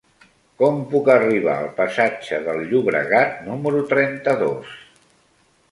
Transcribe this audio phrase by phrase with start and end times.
[0.61, 4.73] Com puc arribar al passatge del Llobregat número trenta-dos?